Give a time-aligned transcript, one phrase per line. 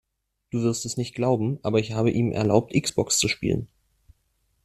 [0.49, 3.67] Du wirst es nicht glauben, aber ich habe ihm erlaubt X-Box zu spielen.